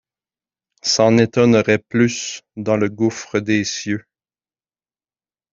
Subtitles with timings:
[0.81, 4.03] S’en étonneraient plus, dans le gouffre des cieux